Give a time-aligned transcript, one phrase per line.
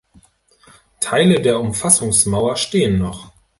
[0.99, 3.33] Teile der Umfassungsmauer stehen noch.